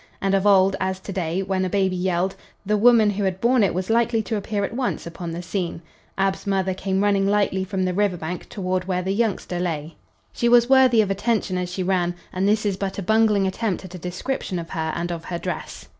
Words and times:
And, 0.19 0.33
of 0.33 0.47
old, 0.47 0.75
as 0.79 0.99
to 1.01 1.13
day, 1.13 1.43
when 1.43 1.63
a 1.63 1.69
baby 1.69 1.95
yelled, 1.95 2.35
the 2.65 2.75
woman 2.75 3.11
who 3.11 3.23
had 3.23 3.39
borne 3.39 3.61
it 3.63 3.71
was 3.71 3.87
likely 3.91 4.23
to 4.23 4.35
appear 4.35 4.63
at 4.63 4.73
once 4.73 5.05
upon 5.05 5.29
the 5.29 5.43
scene. 5.43 5.83
Ab's 6.17 6.47
mother 6.47 6.73
came 6.73 7.03
running 7.03 7.27
lightly 7.27 7.63
from 7.63 7.83
the 7.85 7.93
river 7.93 8.17
bank 8.17 8.49
toward 8.49 8.85
where 8.85 9.03
the 9.03 9.13
youngster 9.13 9.59
lay. 9.59 9.97
She 10.33 10.49
was 10.49 10.67
worthy 10.67 11.01
of 11.03 11.11
attention 11.11 11.55
as 11.55 11.71
she 11.71 11.83
ran, 11.83 12.15
and 12.33 12.47
this 12.47 12.65
is 12.65 12.77
but 12.77 12.97
a 12.97 13.03
bungling 13.03 13.45
attempt 13.45 13.85
at 13.85 13.93
a 13.93 13.99
description 13.99 14.57
of 14.57 14.71
her 14.71 14.91
and 14.95 15.11
of 15.11 15.25
her 15.25 15.37
dress. 15.37 15.87